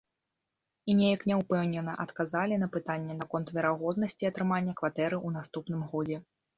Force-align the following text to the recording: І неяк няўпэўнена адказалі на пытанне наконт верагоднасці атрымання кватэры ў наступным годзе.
І 0.91 0.95
неяк 1.01 1.21
няўпэўнена 1.31 1.91
адказалі 2.05 2.59
на 2.63 2.71
пытанне 2.79 3.13
наконт 3.21 3.47
верагоднасці 3.61 4.29
атрымання 4.35 4.73
кватэры 4.85 5.15
ў 5.25 5.29
наступным 5.41 5.91
годзе. 5.95 6.17